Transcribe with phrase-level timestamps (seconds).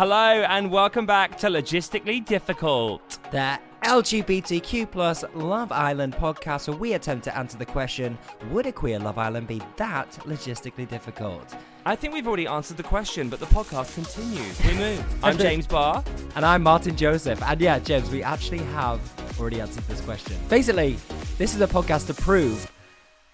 [0.00, 0.16] Hello
[0.48, 3.18] and welcome back to Logistically Difficult.
[3.32, 8.16] The LGBTQ plus Love Island podcast where we attempt to answer the question
[8.48, 11.54] Would a queer Love Island be that logistically difficult?
[11.84, 14.64] I think we've already answered the question, but the podcast continues.
[14.64, 15.04] We move.
[15.22, 16.02] I'm James Barr.
[16.34, 17.42] And I'm Martin Joseph.
[17.42, 19.00] And yeah, James, we actually have
[19.38, 20.34] already answered this question.
[20.48, 20.96] Basically,
[21.36, 22.72] this is a podcast to prove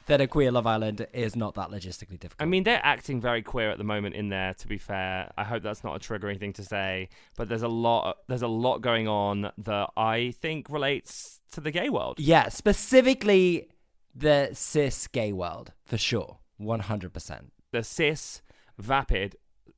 [0.07, 2.41] that a queer Love Island is not that logistically difficult.
[2.41, 4.54] I mean, they're acting very queer at the moment in there.
[4.54, 7.68] To be fair, I hope that's not a triggering thing to say, but there's a
[7.68, 8.18] lot.
[8.29, 12.18] There's a lot going on that I think relates to the gay world.
[12.18, 13.68] yeah, specifically
[14.14, 16.38] the cis gay world, for sure.
[16.61, 17.41] 100%.
[17.72, 18.41] The cis,
[18.79, 19.36] vapid,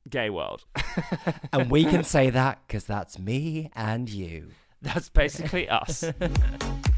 [0.09, 0.65] gay world.
[1.51, 4.51] And we can say that because that's me and you.
[4.81, 6.03] That's basically us.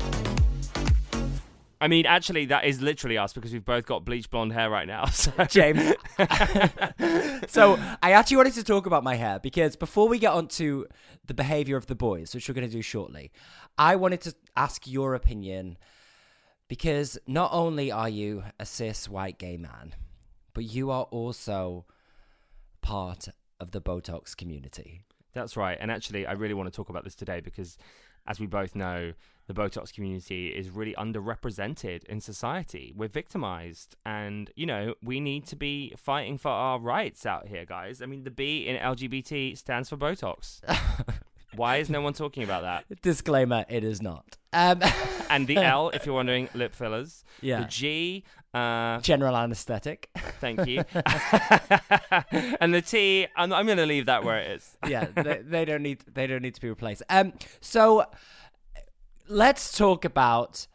[1.81, 4.87] I mean, actually, that is literally us because we've both got bleach blonde hair right
[4.87, 5.05] now.
[5.11, 5.31] So.
[5.49, 5.93] James.
[7.47, 10.87] so I actually wanted to talk about my hair because before we get on to
[11.25, 13.31] the behavior of the boys, which we're going to do shortly,
[13.77, 15.77] I wanted to ask your opinion
[16.67, 19.93] because not only are you a cis white gay man,
[20.53, 21.85] but you are also
[22.81, 23.27] part
[23.59, 25.03] of the Botox community.
[25.33, 25.77] That's right.
[25.79, 27.77] And actually, I really want to talk about this today because,
[28.31, 29.11] as we both know,
[29.47, 32.93] the Botox community is really underrepresented in society.
[32.95, 33.97] We're victimized.
[34.05, 38.01] And, you know, we need to be fighting for our rights out here, guys.
[38.01, 40.61] I mean, the B in LGBT stands for Botox.
[41.55, 43.01] Why is no one talking about that?
[43.01, 44.37] Disclaimer: It is not.
[44.53, 44.81] Um,
[45.31, 47.23] And the L, if you're wondering, lip fillers.
[47.39, 47.61] Yeah.
[47.61, 50.09] The G, uh, general anesthetic.
[50.41, 50.83] thank you.
[52.59, 54.77] and the T, I'm, I'm going to leave that where it is.
[54.85, 57.03] yeah, they, they don't need they don't need to be replaced.
[57.09, 58.05] Um, so
[59.29, 60.67] let's talk about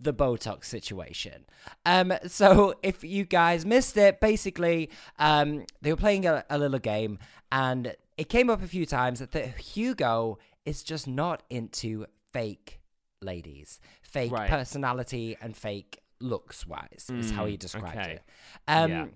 [0.00, 1.44] the Botox situation.
[1.84, 6.78] Um, so if you guys missed it, basically, um, they were playing a, a little
[6.78, 7.18] game,
[7.52, 12.06] and it came up a few times that Hugo is just not into
[12.38, 12.80] fake
[13.20, 14.48] ladies, fake Right.
[14.48, 18.12] personality, and fake looks wise is how he described okay.
[18.14, 18.22] it.
[18.66, 19.06] Um, Yeah.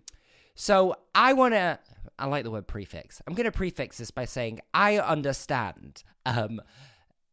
[0.54, 1.78] so I want to.
[2.18, 3.22] I like the word prefix.
[3.26, 6.04] I'm going to prefix this by saying I understand.
[6.26, 6.60] Um,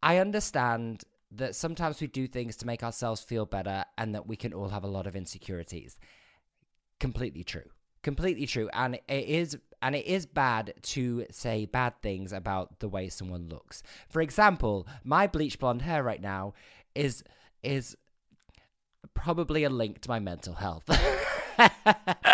[0.01, 4.35] I understand that sometimes we do things to make ourselves feel better, and that we
[4.35, 5.99] can all have a lot of insecurities.
[6.99, 7.69] Completely true.
[8.03, 8.69] Completely true.
[8.73, 9.57] And it is.
[9.81, 13.81] And it is bad to say bad things about the way someone looks.
[14.09, 16.53] For example, my bleach blonde hair right now
[16.95, 17.23] is
[17.63, 17.95] is
[19.13, 20.83] probably a link to my mental health.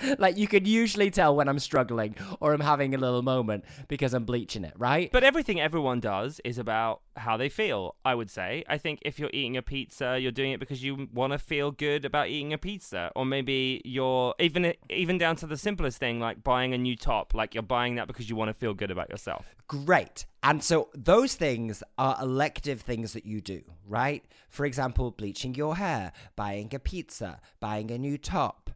[0.18, 4.14] like you can usually tell when I'm struggling or I'm having a little moment because
[4.14, 5.10] I'm bleaching it, right?
[5.12, 8.64] But everything everyone does is about how they feel, I would say.
[8.68, 11.70] I think if you're eating a pizza, you're doing it because you want to feel
[11.70, 13.10] good about eating a pizza.
[13.16, 17.34] Or maybe you're even even down to the simplest thing like buying a new top,
[17.34, 19.54] like you're buying that because you want to feel good about yourself.
[19.68, 20.26] Great.
[20.42, 24.24] And so those things are elective things that you do, right?
[24.48, 28.70] For example, bleaching your hair, buying a pizza, buying a new top,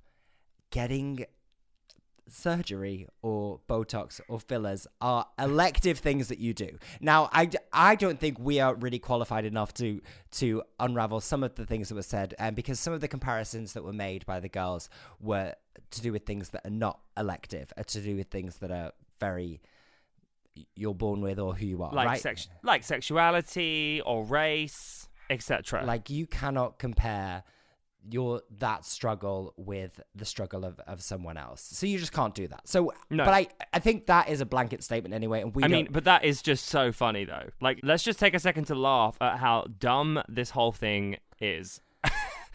[0.71, 1.25] getting
[2.29, 6.79] surgery or Botox or fillers are elective things that you do.
[7.01, 10.01] Now, I, I don't think we are really qualified enough to
[10.33, 13.73] to unravel some of the things that were said, and because some of the comparisons
[13.73, 14.89] that were made by the girls
[15.21, 15.55] were
[15.91, 18.93] to do with things that are not elective, are to do with things that are
[19.19, 19.61] very
[20.75, 22.21] you're born with or who you are, Like right?
[22.21, 25.85] sex like sexuality or race, etc.
[25.85, 27.43] like you cannot compare
[28.09, 31.61] your that struggle with the struggle of, of someone else.
[31.63, 32.67] So you just can't do that.
[32.69, 33.25] So No.
[33.25, 35.89] but I I think that is a blanket statement anyway and we I don't- mean,
[35.91, 37.49] but that is just so funny though.
[37.61, 41.81] Like let's just take a second to laugh at how dumb this whole thing is.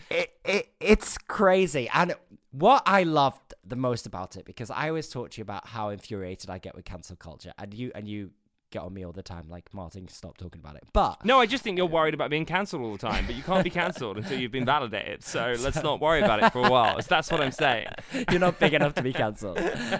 [0.09, 2.13] it, it it's crazy and
[2.51, 5.89] what i loved the most about it because i always talk to you about how
[5.89, 8.29] infuriated i get with cancel culture and you and you
[8.75, 11.45] get on me all the time like martin stop talking about it but No, I
[11.45, 14.17] just think you're worried about being cancelled all the time, but you can't be cancelled
[14.17, 15.23] until you've been validated.
[15.23, 16.99] So let's not worry about it for a while.
[17.07, 17.87] That's what I'm saying.
[18.31, 19.57] you're not big enough to be cancelled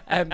[0.10, 0.34] um,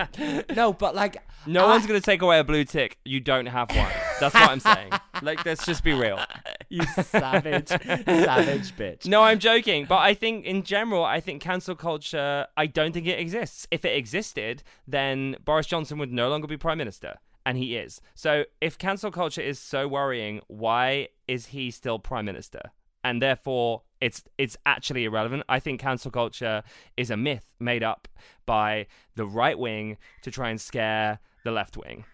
[0.56, 2.98] no but like No I- one's to take away a blue tick.
[3.04, 3.92] You don't have one.
[4.20, 4.90] That's what I'm saying.
[5.22, 6.18] Like, let's just be real.
[6.68, 9.86] you savage savage bitch No, I'm joking.
[9.86, 13.66] But I think in general, I think cancel culture, I don't think it exists.
[13.70, 17.18] If it existed, then Boris Johnson would no longer be prime minister.
[17.44, 18.00] And he is.
[18.14, 22.60] So if cancel culture is so worrying, why is he still prime minister?
[23.04, 25.42] And therefore, it's it's actually irrelevant.
[25.48, 26.62] I think cancel culture
[26.96, 28.08] is a myth made up
[28.46, 28.86] by
[29.16, 32.04] the right wing to try and scare the left wing.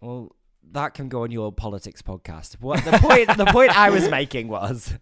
[0.00, 0.34] Well,
[0.72, 2.56] that can go on your politics podcast.
[2.60, 3.36] What the point?
[3.36, 4.94] the point I was making was,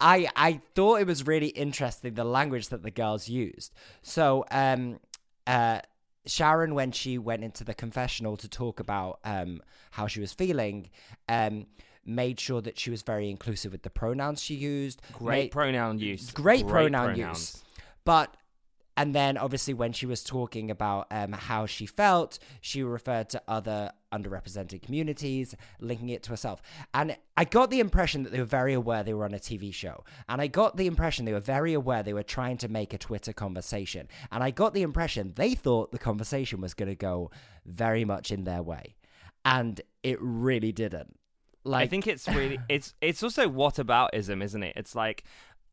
[0.00, 3.72] I I thought it was really interesting the language that the girls used.
[4.02, 5.00] So, um,
[5.46, 5.80] uh,
[6.26, 9.62] Sharon, when she went into the confessional to talk about um,
[9.92, 10.90] how she was feeling,
[11.28, 11.66] um,
[12.06, 15.00] made sure that she was very inclusive with the pronouns she used.
[15.12, 16.30] Great made- pronoun use.
[16.30, 17.38] great, pronoun pronouns.
[17.54, 17.64] use.
[18.04, 18.36] But
[18.96, 23.42] and then obviously when she was talking about um, how she felt, she referred to
[23.48, 26.62] other underrepresented communities, linking it to herself.
[26.92, 29.74] And I got the impression that they were very aware they were on a TV
[29.74, 30.04] show.
[30.28, 32.98] And I got the impression they were very aware they were trying to make a
[32.98, 34.08] Twitter conversation.
[34.30, 37.30] And I got the impression they thought the conversation was going to go
[37.66, 38.94] very much in their way.
[39.44, 41.18] And it really didn't.
[41.64, 44.74] Like I think it's really it's it's also what whataboutism, isn't it?
[44.76, 45.24] It's like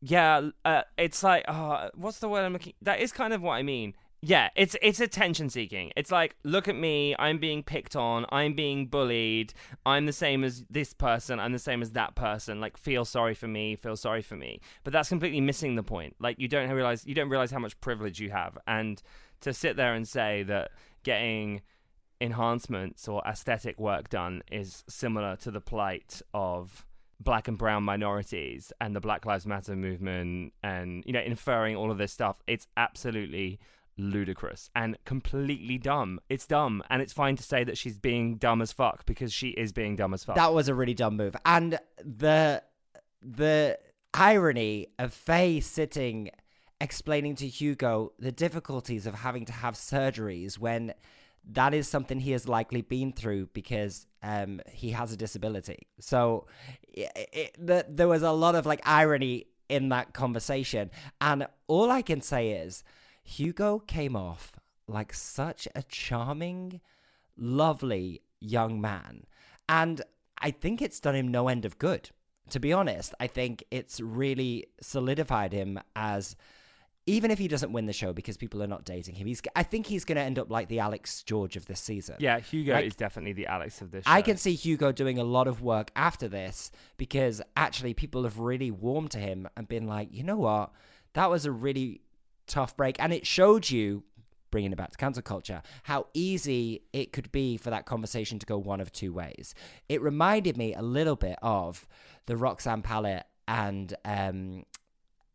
[0.02, 2.74] yeah, uh, it's like oh, what's the word I'm looking?
[2.82, 3.94] That is kind of what I mean.
[4.20, 5.92] Yeah, it's it's attention seeking.
[5.96, 9.54] It's like look at me, I'm being picked on, I'm being bullied,
[9.86, 12.60] I'm the same as this person, I'm the same as that person.
[12.60, 14.60] Like feel sorry for me, feel sorry for me.
[14.82, 16.16] But that's completely missing the point.
[16.18, 19.00] Like you don't realize you don't realize how much privilege you have, and
[19.40, 20.72] to sit there and say that
[21.04, 21.62] getting
[22.20, 26.86] enhancements or aesthetic work done is similar to the plight of
[27.22, 31.90] black and brown minorities and the Black Lives Matter movement and you know inferring all
[31.90, 33.58] of this stuff it's absolutely
[33.98, 38.62] ludicrous and completely dumb it's dumb and it's fine to say that she's being dumb
[38.62, 41.36] as fuck because she is being dumb as fuck That was a really dumb move.
[41.44, 42.62] And the
[43.20, 43.78] the
[44.14, 46.30] irony of Faye sitting
[46.80, 50.94] explaining to Hugo the difficulties of having to have surgeries when
[51.48, 55.86] that is something he has likely been through because um, he has a disability.
[56.00, 56.46] So
[56.88, 60.90] it, it, the, there was a lot of like irony in that conversation.
[61.20, 62.84] And all I can say is
[63.24, 64.52] Hugo came off
[64.86, 66.80] like such a charming,
[67.36, 69.24] lovely young man.
[69.68, 70.02] And
[70.38, 72.10] I think it's done him no end of good.
[72.50, 76.36] To be honest, I think it's really solidified him as
[77.06, 79.62] even if he doesn't win the show because people are not dating him, he's I
[79.62, 82.16] think he's going to end up like the Alex George of this season.
[82.20, 85.24] yeah Hugo Like- is definitely the Alex of this I can see Hugo doing a
[85.24, 89.86] lot of work after this because actually people have really warmed to him and been
[89.86, 90.70] like, you know what,
[91.14, 92.02] that was a really
[92.46, 94.04] tough break, and it showed you.
[94.50, 98.44] Bringing it back to cancel culture, how easy it could be for that conversation to
[98.44, 99.54] go one of two ways.
[99.88, 101.86] It reminded me a little bit of
[102.26, 104.64] the Roxanne Pallett and um,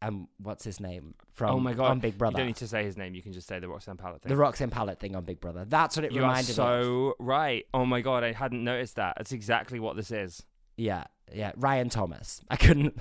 [0.02, 2.34] um, what's his name from oh my god on Big Brother.
[2.34, 4.30] you don't need to say his name you can just say the Roxanne Pallett thing
[4.30, 5.66] the Roxanne Pallett thing on Big Brother.
[5.66, 6.64] That's what it you are reminded me.
[6.64, 6.84] of.
[6.84, 10.44] so right oh my god I hadn't noticed that that's exactly what this is
[10.76, 11.52] Yeah, yeah.
[11.56, 12.42] Ryan Thomas.
[12.50, 12.98] I couldn't.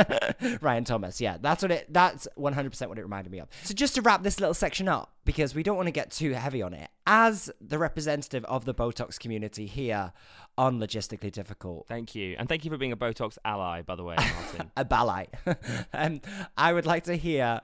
[0.62, 1.20] Ryan Thomas.
[1.20, 1.92] Yeah, that's what it.
[1.92, 3.48] That's one hundred percent what it reminded me of.
[3.62, 6.32] So just to wrap this little section up, because we don't want to get too
[6.32, 6.90] heavy on it.
[7.06, 10.12] As the representative of the Botox community here
[10.58, 14.04] on logistically difficult, thank you and thank you for being a Botox ally by the
[14.04, 15.28] way Martin a ballet,
[15.92, 16.20] um,
[16.56, 17.60] I would like to hear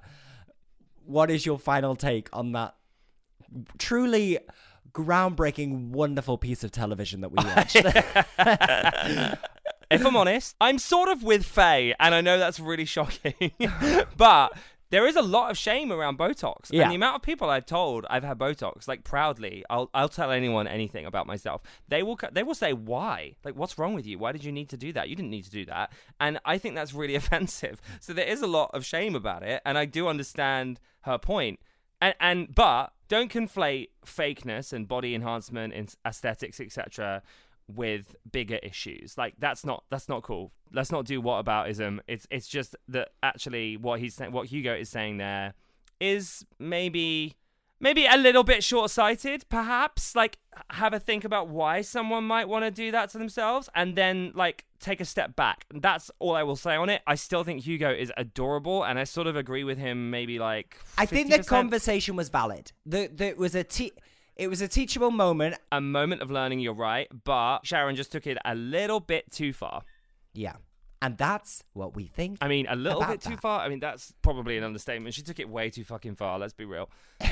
[1.05, 2.75] what is your final take on that
[3.79, 4.39] truly
[4.93, 7.77] groundbreaking, wonderful piece of television that we watched.
[9.91, 13.53] If I'm honest, I'm sort of with Faye, and I know that's really shocking,
[14.17, 14.53] but
[14.91, 16.71] there is a lot of shame around Botox.
[16.71, 16.83] Yeah.
[16.83, 20.31] And the amount of people I've told I've had Botox, like proudly, I'll I'll tell
[20.31, 21.63] anyone anything about myself.
[21.89, 24.19] They will they will say why, like what's wrong with you?
[24.19, 25.09] Why did you need to do that?
[25.09, 27.81] You didn't need to do that, and I think that's really offensive.
[28.01, 31.61] So there is a lot of shame about it, and I do understand her point.
[32.01, 37.23] And and but don't conflate fakeness and body enhancement and aesthetics, etc
[37.69, 39.17] with bigger issues.
[39.19, 40.53] Like that's not that's not cool.
[40.73, 42.01] Let's not do whataboutism.
[42.07, 45.55] It's it's just that actually what he's saying, what Hugo is saying there,
[46.01, 47.37] is maybe
[47.81, 49.49] maybe a little bit short sighted.
[49.49, 50.39] Perhaps like
[50.71, 54.33] have a think about why someone might want to do that to themselves, and then
[54.35, 55.67] like take a step back.
[55.75, 57.03] That's all I will say on it.
[57.07, 60.11] I still think Hugo is adorable, and I sort of agree with him.
[60.11, 62.73] Maybe like I think the conversation was valid.
[62.85, 63.93] The there was a te-
[64.37, 65.57] it was a teachable moment.
[65.73, 66.61] a moment of learning.
[66.61, 69.83] You're right, but Sharon just took it a little bit too far.
[70.35, 70.55] Yeah.
[71.03, 72.39] And that's what we think.
[72.41, 73.41] I mean, a little bit too that.
[73.41, 73.61] far.
[73.61, 75.15] I mean, that's probably an understatement.
[75.15, 76.39] She took it way too fucking far.
[76.39, 76.89] Let's be real.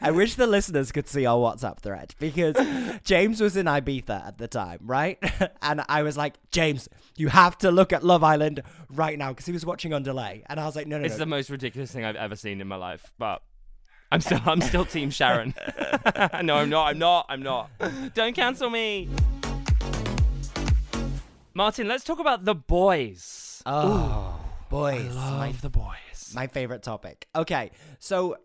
[0.00, 2.56] I wish the listeners could see our WhatsApp thread because
[3.04, 5.18] James was in Ibiza at the time, right?
[5.62, 9.46] And I was like, James, you have to look at Love Island right now because
[9.46, 10.42] he was watching on delay.
[10.46, 11.20] And I was like, no, no, It's no.
[11.20, 13.12] the most ridiculous thing I've ever seen in my life.
[13.18, 13.42] But
[14.14, 15.56] I'm still, I'm still Team Sharon.
[16.44, 16.86] no, I'm not.
[16.86, 17.26] I'm not.
[17.28, 17.68] I'm not.
[18.14, 19.08] Don't cancel me.
[21.52, 23.60] Martin, let's talk about the boys.
[23.66, 24.38] Oh,
[24.70, 25.16] boys.
[25.16, 26.32] I my, the boys.
[26.32, 27.26] my favorite topic.
[27.34, 27.72] Okay.
[27.98, 28.36] So,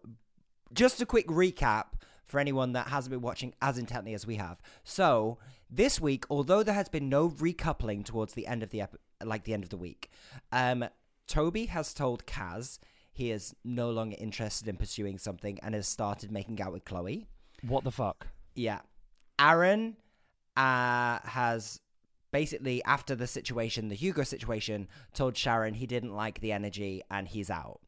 [0.73, 1.89] just a quick recap
[2.25, 4.59] for anyone that hasn't been watching as intently as we have.
[4.83, 5.37] So,
[5.69, 9.43] this week, although there has been no recoupling towards the end of the ep- like
[9.43, 10.09] the end of the week,
[10.51, 10.85] um,
[11.27, 12.79] Toby has told Kaz
[13.19, 17.27] he is no longer interested in pursuing something and has started making out with Chloe.
[17.67, 18.27] What the fuck?
[18.55, 18.79] Yeah.
[19.37, 19.97] Aaron
[20.55, 21.81] uh, has
[22.31, 27.27] basically, after the situation, the Hugo situation, told Sharon he didn't like the energy and
[27.27, 27.81] he's out.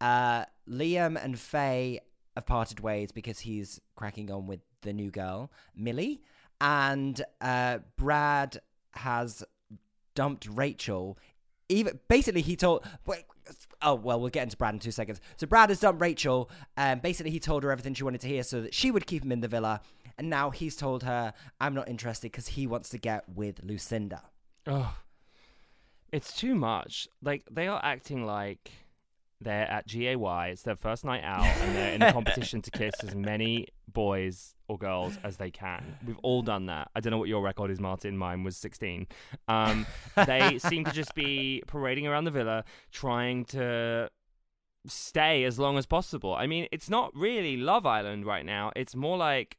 [0.00, 2.00] Uh, Liam and Faye
[2.34, 6.22] have parted ways because he's cracking on with the new girl, Millie.
[6.60, 8.60] And uh, Brad
[8.94, 9.44] has
[10.16, 11.18] dumped Rachel.
[11.68, 12.84] Even basically, he told.
[13.06, 13.24] Wait,
[13.82, 15.20] oh well, we'll get into Brad in two seconds.
[15.36, 16.50] So Brad has dumped Rachel.
[16.76, 19.24] and basically, he told her everything she wanted to hear so that she would keep
[19.24, 19.80] him in the villa.
[20.18, 24.22] And now he's told her, "I'm not interested" because he wants to get with Lucinda.
[24.66, 24.96] Oh,
[26.12, 27.08] it's too much.
[27.22, 28.70] Like they are acting like
[29.42, 30.16] they're at GAY.
[30.50, 34.54] It's their first night out, and they're in a competition to kiss as many boys
[34.68, 35.96] or girls as they can.
[36.06, 36.90] We've all done that.
[36.94, 38.16] I don't know what your record is, Martin.
[38.16, 39.06] Mine was 16.
[39.48, 39.86] Um,
[40.26, 44.10] they seem to just be parading around the villa, trying to
[44.86, 46.34] stay as long as possible.
[46.34, 48.72] I mean, it's not really Love Island right now.
[48.74, 49.56] It's more like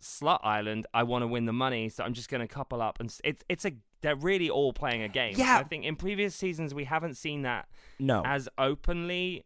[0.00, 0.86] Slut Island.
[0.94, 3.44] I want to win the money, so I'm just going to couple up, and it's
[3.48, 5.34] it's a they're really all playing a game.
[5.36, 5.58] Yeah.
[5.58, 9.44] I think in previous seasons we haven't seen that No, as openly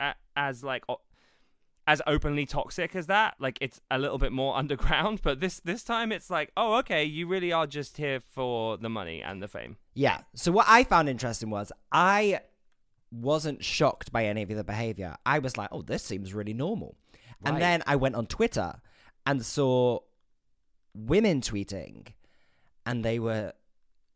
[0.00, 1.00] a- as like o-
[1.86, 5.82] as openly toxic as that like it's a little bit more underground but this this
[5.82, 9.48] time it's like oh okay you really are just here for the money and the
[9.48, 10.20] fame Yeah.
[10.34, 12.40] So what I found interesting was I
[13.10, 15.16] wasn't shocked by any of the behavior.
[15.24, 16.94] I was like, "Oh, this seems really normal."
[17.42, 17.52] Right.
[17.54, 18.74] And then I went on Twitter
[19.28, 20.00] and saw
[20.94, 22.08] women tweeting
[22.86, 23.52] and they were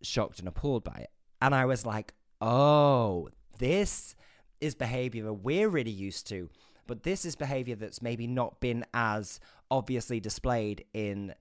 [0.02, 1.10] shocked and appalled by it.
[1.40, 3.28] And I was like, "Oh,
[3.58, 4.16] this
[4.60, 6.48] is behavior we're really used to,
[6.86, 9.38] but this is behavior that's maybe not been as
[9.70, 11.34] obviously displayed in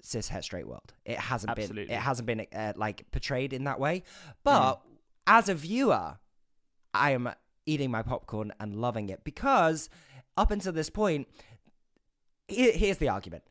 [0.00, 0.94] cis het straight world.
[1.04, 4.04] It hasn't been it hasn't been uh, like portrayed in that way.
[4.44, 4.80] But
[5.26, 6.18] as a viewer,
[6.94, 7.30] I am
[7.66, 9.88] eating my popcorn and loving it because
[10.36, 11.28] up until this point,
[12.48, 13.44] here's the argument: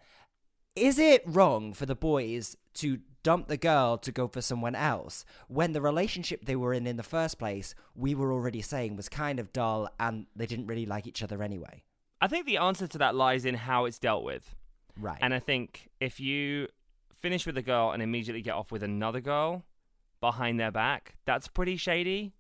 [0.75, 5.25] Is it wrong for the boys to dump the girl to go for someone else
[5.47, 9.07] when the relationship they were in in the first place we were already saying was
[9.07, 11.83] kind of dull and they didn't really like each other anyway?
[12.19, 14.55] i think the answer to that lies in how it's dealt with
[14.97, 15.19] Right.
[15.21, 16.67] and i think if you
[17.13, 19.65] finish with a girl and immediately get off with another girl
[20.19, 22.33] behind their back that's pretty shady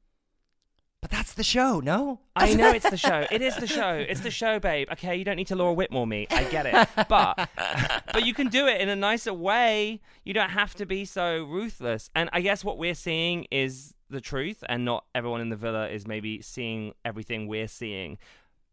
[1.01, 2.19] but that's the show, no?
[2.35, 3.25] I know it's the show.
[3.31, 3.93] It is the show.
[3.95, 4.87] It's the show, babe.
[4.91, 6.27] Okay, you don't need to Laura Whitmore me.
[6.29, 7.07] I get it.
[7.09, 7.49] But
[8.13, 9.99] but you can do it in a nicer way.
[10.23, 12.09] You don't have to be so ruthless.
[12.15, 15.89] And I guess what we're seeing is the truth and not everyone in the villa
[15.89, 18.19] is maybe seeing everything we're seeing.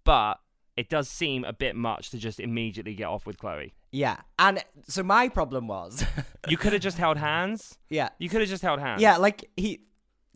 [0.04, 0.34] But
[0.76, 3.74] it does seem a bit much to just immediately get off with Chloe.
[3.90, 4.18] Yeah.
[4.38, 6.04] And so my problem was
[6.46, 7.78] You could have just held hands.
[7.88, 8.10] Yeah.
[8.18, 9.00] You could have just held hands.
[9.02, 9.80] Yeah, like he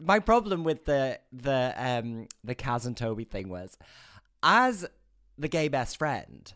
[0.04, 3.76] my problem with the the um the Kaz and Toby thing was
[4.42, 4.87] as
[5.38, 6.52] the gay best friend,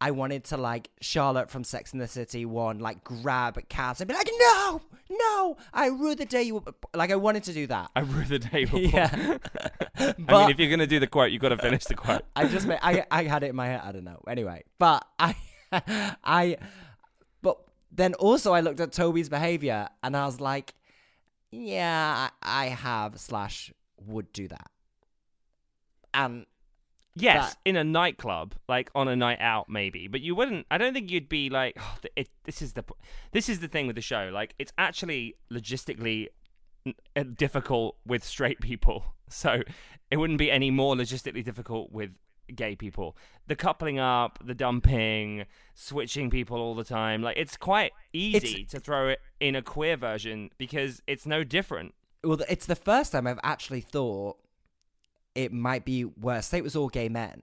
[0.00, 4.08] I wanted to like Charlotte from Sex and the City one, like grab Kaz and
[4.08, 4.80] be like, No,
[5.10, 7.90] no, I rue the day you were like I wanted to do that.
[7.94, 8.64] I rue the day.
[8.66, 9.14] we were Yeah.
[9.16, 9.40] born.
[10.28, 12.22] I mean, if you're gonna do the quote, you've got to finish the quote.
[12.36, 13.80] I just made, I I had it in my head.
[13.84, 14.22] I don't know.
[14.28, 15.34] Anyway, but I
[16.24, 16.56] I
[17.42, 17.58] but
[17.92, 20.74] then also I looked at Toby's behavior and I was like,
[21.52, 23.72] yeah, I, I have slash
[24.06, 24.70] would do that.
[26.14, 26.46] And
[27.16, 30.06] Yes, that- in a nightclub, like on a night out, maybe.
[30.08, 30.66] But you wouldn't.
[30.70, 32.84] I don't think you'd be like, oh, it, "This is the,
[33.32, 34.30] this is the thing with the show.
[34.32, 36.28] Like, it's actually logistically
[37.16, 39.04] uh, difficult with straight people.
[39.32, 39.62] So
[40.10, 42.10] it wouldn't be any more logistically difficult with
[42.56, 43.16] gay people.
[43.46, 47.22] The coupling up, the dumping, switching people all the time.
[47.22, 51.94] Like, it's quite easy to throw it in a queer version because it's no different.
[52.22, 54.36] well, it's the first time I've actually thought
[55.34, 56.46] it might be worse.
[56.46, 57.42] Say it was all gay men,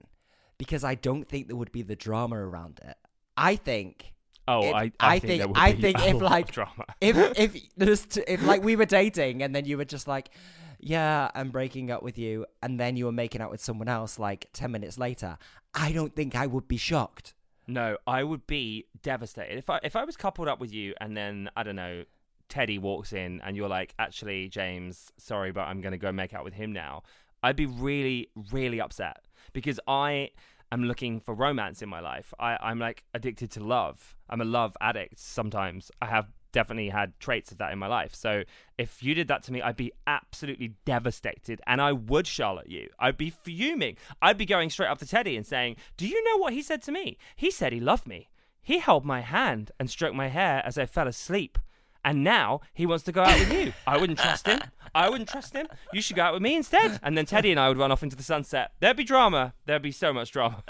[0.58, 2.96] because I don't think there would be the drama around it.
[3.36, 4.12] I think
[4.50, 6.86] Oh, If- I, I, I think, I think if, like, drama.
[7.02, 10.30] if if there's t- if like we were dating and then you were just like,
[10.78, 14.18] yeah, I'm breaking up with you, and then you were making out with someone else
[14.18, 15.38] like ten minutes later,
[15.74, 17.34] I don't think I would be shocked.
[17.66, 21.14] No, I would be devastated if I if I was coupled up with you and
[21.16, 22.04] then I don't know
[22.48, 26.44] Teddy walks in and you're like, actually, James, sorry, but I'm gonna go make out
[26.44, 27.02] with him now.
[27.42, 30.30] I'd be really, really upset because I
[30.72, 32.32] am looking for romance in my life.
[32.38, 34.16] I, I'm like addicted to love.
[34.28, 35.18] I'm a love addict.
[35.18, 38.14] Sometimes I have definitely had traits of that in my life.
[38.14, 38.44] So
[38.76, 42.88] if you did that to me, I'd be absolutely devastated, and I would Charlotte you.
[42.98, 43.96] I'd be fuming.
[44.22, 46.82] I'd be going straight up to Teddy and saying, "Do you know what he said
[46.82, 47.18] to me?
[47.36, 48.28] He said he loved me.
[48.62, 51.58] He held my hand and stroked my hair as I fell asleep."
[52.04, 53.72] and now he wants to go out with you.
[53.86, 54.60] I wouldn't trust him.
[54.94, 55.66] I wouldn't trust him.
[55.92, 56.98] You should go out with me instead.
[57.02, 58.72] And then Teddy and I would run off into the sunset.
[58.80, 59.52] There'd be drama.
[59.66, 60.62] There'd be so much drama.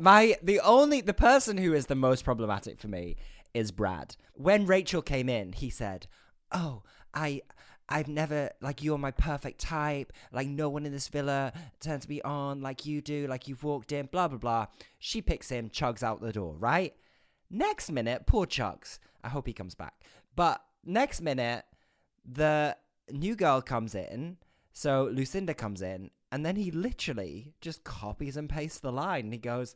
[0.00, 3.16] My the only the person who is the most problematic for me
[3.54, 4.16] is Brad.
[4.34, 6.06] When Rachel came in, he said,
[6.52, 6.82] "Oh,
[7.14, 7.42] I."
[7.90, 10.12] I've never like you're my perfect type.
[10.30, 13.26] Like no one in this villa turns me on like you do.
[13.26, 14.66] Like you've walked in, blah blah blah.
[14.98, 16.54] She picks him, chugs out the door.
[16.58, 16.94] Right.
[17.50, 18.98] Next minute, poor Chuggs.
[19.24, 19.94] I hope he comes back.
[20.36, 21.64] But next minute,
[22.24, 22.76] the
[23.10, 24.36] new girl comes in.
[24.72, 29.24] So Lucinda comes in, and then he literally just copies and pastes the line.
[29.24, 29.74] And he goes,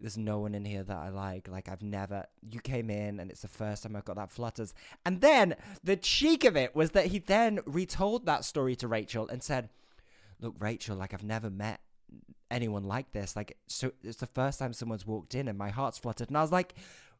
[0.00, 1.48] There's no one in here that I like.
[1.48, 2.26] Like, I've never.
[2.48, 4.74] You came in, and it's the first time I've got that flutters.
[5.04, 9.28] And then the cheek of it was that he then retold that story to Rachel
[9.28, 9.68] and said,
[10.40, 11.80] Look, Rachel, like, I've never met
[12.50, 13.36] anyone like this.
[13.36, 16.28] Like, so it's the first time someone's walked in, and my heart's fluttered.
[16.28, 16.74] And I was like,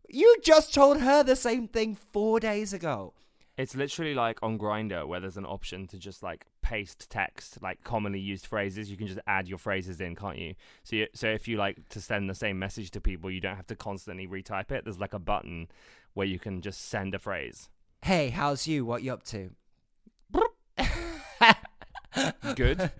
[0.09, 3.13] You just told her the same thing four days ago.
[3.61, 7.85] It's literally like on Grindr where there's an option to just like paste text, like
[7.85, 8.90] commonly used phrases.
[8.90, 10.55] You can just add your phrases in, can't you?
[10.83, 13.57] So, you, so if you like to send the same message to people, you don't
[13.57, 14.85] have to constantly retype it.
[14.85, 15.69] There's like a button
[16.14, 17.69] where you can just send a phrase.
[18.00, 18.87] Hey, how's you?
[18.87, 19.50] What you up to?
[22.55, 22.90] Good.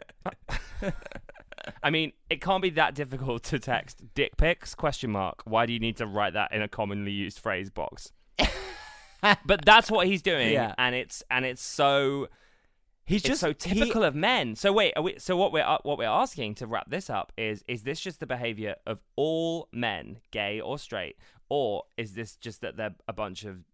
[1.83, 5.41] I mean, it can't be that difficult to text dick pics question mark.
[5.47, 8.13] Why do you need to write that in a commonly used phrase box?
[9.47, 10.75] but that's what he's doing, Yeah.
[10.79, 12.29] and it's and it's so
[13.05, 14.55] He's it's just so he- typical of men.
[14.55, 17.33] So wait, are we, so what we're uh, what we're asking to wrap this up
[17.37, 21.17] is is this just the behavior of all men, gay or straight,
[21.49, 23.65] or is this just that they're a bunch of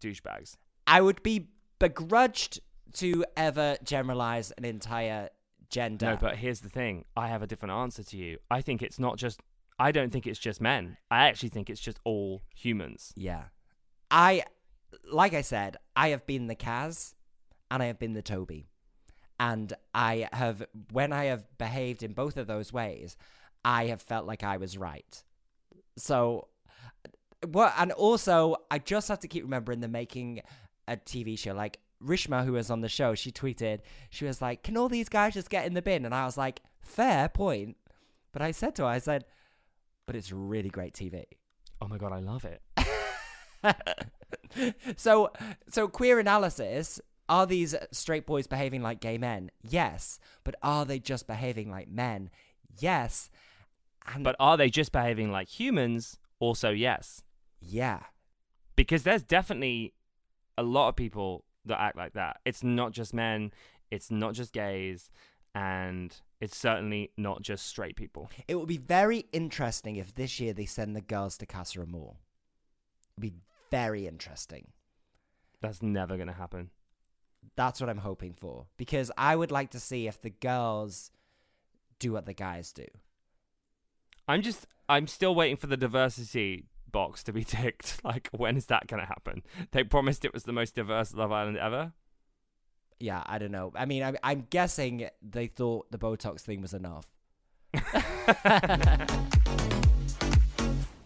[0.00, 0.56] douchebags?
[0.86, 2.60] I would be begrudged
[2.94, 5.30] to ever generalize an entire
[5.70, 6.06] gender.
[6.06, 7.06] No, but here's the thing.
[7.16, 8.38] I have a different answer to you.
[8.50, 9.40] I think it's not just.
[9.78, 10.98] I don't think it's just men.
[11.10, 13.12] I actually think it's just all humans.
[13.16, 13.44] yeah,
[14.10, 14.42] I
[15.10, 17.14] like I said, I have been the Kaz,
[17.70, 18.66] and I have been the Toby,
[19.40, 23.16] and I have when I have behaved in both of those ways,
[23.64, 25.22] I have felt like I was right.
[25.96, 26.48] So,
[27.46, 27.74] what?
[27.78, 30.42] And also, I just have to keep remembering the making
[30.88, 31.78] a TV show like.
[32.04, 33.78] Rishma, who was on the show, she tweeted,
[34.10, 36.04] she was like, Can all these guys just get in the bin?
[36.04, 37.76] And I was like, Fair point.
[38.32, 39.24] But I said to her, I said,
[40.04, 41.22] But it's really great TV.
[41.80, 42.60] Oh my god, I love it.
[44.96, 45.30] so,
[45.68, 49.50] so queer analysis are these straight boys behaving like gay men?
[49.62, 50.18] Yes.
[50.44, 52.30] But are they just behaving like men?
[52.78, 53.30] Yes.
[54.06, 56.18] And But are they just behaving like humans?
[56.40, 57.22] Also, yes.
[57.60, 58.00] yeah.
[58.74, 59.94] Because there's definitely
[60.58, 62.40] a lot of people that act like that.
[62.44, 63.52] It's not just men,
[63.90, 65.08] it's not just gays,
[65.54, 68.30] and it's certainly not just straight people.
[68.48, 72.14] It would be very interesting if this year they send the girls to Casa Amor.
[73.16, 73.34] It'd be
[73.72, 74.68] very interesting.
[75.62, 76.68] That's never going to happen.
[77.56, 78.66] That's what I'm hoping for.
[78.76, 81.10] Because I would like to see if the girls
[81.98, 82.84] do what the guys do.
[84.28, 88.04] I'm just I'm still waiting for the diversity box to be ticked.
[88.04, 89.42] Like when is that going to happen?
[89.70, 91.92] They promised it was the most diverse Love Island ever.
[93.00, 93.72] Yeah, I don't know.
[93.74, 97.08] I mean, I'm, I'm guessing they thought the Botox thing was enough.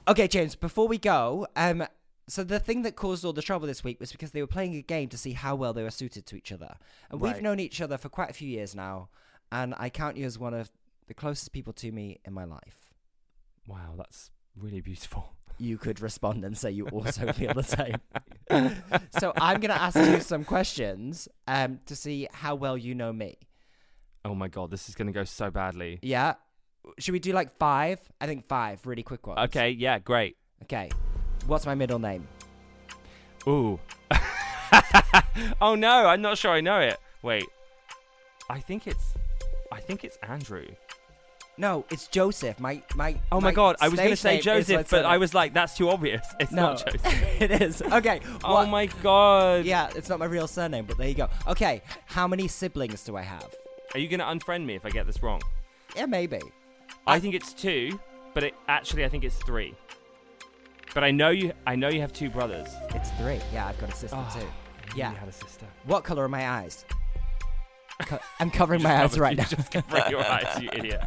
[0.08, 1.86] okay, James, before we go, um,
[2.28, 4.74] so the thing that caused all the trouble this week was because they were playing
[4.74, 6.74] a game to see how well they were suited to each other.
[7.10, 9.08] And we've known each other for quite a few years now,
[9.52, 10.70] and I count you as one of
[11.06, 12.92] the closest people to me in my life.
[13.68, 15.34] Wow, that's really beautiful.
[15.58, 17.96] You could respond and say you also feel the same.
[19.18, 23.12] so I'm going to ask you some questions um, to see how well you know
[23.12, 23.38] me.
[24.24, 26.00] Oh my god, this is going to go so badly.
[26.02, 26.34] Yeah.
[26.98, 28.00] Should we do like five?
[28.20, 29.38] I think five, really quick ones.
[29.44, 30.36] Okay, yeah, great.
[30.64, 30.90] Okay.
[31.46, 32.26] What's my middle name?
[33.46, 33.78] Ooh.
[35.60, 36.98] oh no, I'm not sure I know it.
[37.22, 37.44] Wait.
[38.48, 39.14] I think it's
[39.72, 40.66] I think it's Andrew.
[41.58, 42.60] No, it's Joseph.
[42.60, 43.18] My my.
[43.32, 45.88] Oh my, god, I was going to say Joseph, but I was like that's too
[45.88, 46.26] obvious.
[46.40, 47.40] It's no, not Joseph.
[47.40, 47.80] it is.
[47.80, 48.20] Okay.
[48.44, 49.64] Oh what- my god.
[49.64, 51.28] Yeah, it's not my real surname, but there you go.
[51.46, 53.54] Okay, how many siblings do I have?
[53.94, 55.40] Are you going to unfriend me if I get this wrong?
[55.94, 56.40] Yeah, maybe.
[57.06, 57.98] I think it's 2,
[58.34, 59.74] but it actually I think it's 3.
[60.96, 62.68] But I know you I know you have two brothers.
[62.94, 63.38] It's three.
[63.52, 64.46] Yeah, I've got a sister Oh, too.
[64.96, 65.10] Yeah.
[65.10, 65.66] You had a sister.
[65.84, 66.86] What color are my eyes?
[67.98, 69.44] Co- I'm covering my eyes covered- right you now.
[69.44, 71.02] Just cover your eyes, you idiot.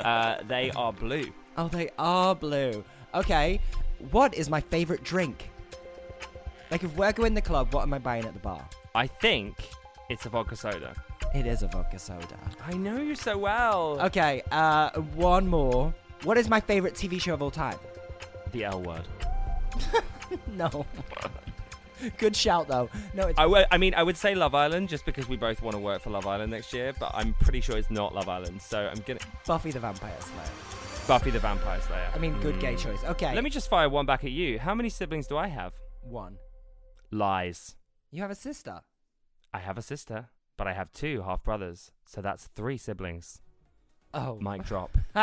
[0.00, 1.30] Uh, they are blue.
[1.58, 2.82] Oh, they are blue.
[3.14, 3.60] Okay.
[4.12, 5.50] What is my favorite drink?
[6.70, 8.66] Like, if we're going to the club, what am I buying at the bar?
[8.94, 9.56] I think
[10.08, 10.94] it's a vodka soda.
[11.34, 12.38] It is a vodka soda.
[12.66, 14.00] I know you so well.
[14.04, 15.92] Okay, uh, one more.
[16.24, 17.76] What is my favorite TV show of all time?
[18.52, 19.02] The L word.
[20.56, 20.86] no.
[22.16, 22.88] Good shout though.
[23.14, 25.80] No, it's I mean, I would say Love Island just because we both want to
[25.80, 28.62] work for Love Island next year, but I'm pretty sure it's not Love Island.
[28.62, 30.50] So I'm gonna Buffy the Vampire Slayer.
[31.08, 32.10] Buffy the Vampire Slayer.
[32.14, 33.02] I mean, good gay choice.
[33.04, 33.34] Okay.
[33.34, 34.58] Let me just fire one back at you.
[34.58, 35.74] How many siblings do I have?
[36.02, 36.36] One.
[37.10, 37.76] Lies.
[38.10, 38.82] You have a sister.
[39.52, 43.40] I have a sister, but I have two half brothers, so that's three siblings.
[44.14, 44.38] Oh.
[44.40, 44.96] Mic drop.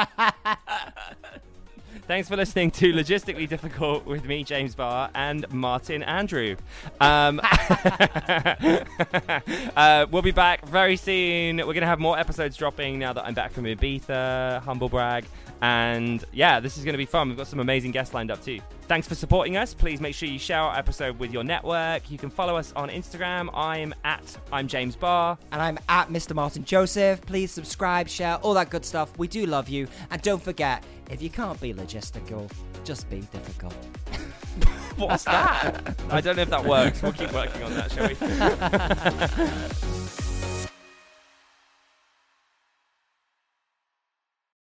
[2.03, 6.55] Thanks for listening to Logistically Difficult with me, James Barr, and Martin Andrew.
[6.99, 7.41] Um,
[9.75, 11.57] uh, we'll be back very soon.
[11.57, 15.25] We're going to have more episodes dropping now that I'm back from Ibiza, humble brag.
[15.61, 17.29] And yeah, this is going to be fun.
[17.29, 18.59] We've got some amazing guests lined up too.
[18.87, 19.73] Thanks for supporting us.
[19.73, 22.11] Please make sure you share our episode with your network.
[22.11, 23.49] You can follow us on Instagram.
[23.51, 25.39] I'm at I'm James Barr.
[25.51, 26.35] and I'm at Mr.
[26.35, 27.19] Martin Joseph.
[27.21, 29.17] Please subscribe, share, all that good stuff.
[29.17, 29.87] We do love you.
[30.11, 32.47] And don't forget, if you can't be logistical,
[32.83, 33.73] just be difficult.
[34.97, 35.95] What's that?
[36.11, 37.01] I don't know if that works.
[37.01, 38.15] We'll keep working on that, shall we?